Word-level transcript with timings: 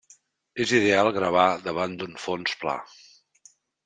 És 0.63 0.71
ideal 0.77 1.09
gravar 1.17 1.43
davant 1.67 1.93
d'un 1.99 2.17
fons 2.23 2.57
pla. 2.63 2.75